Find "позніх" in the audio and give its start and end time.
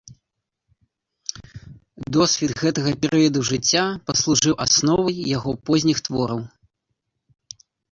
5.71-5.97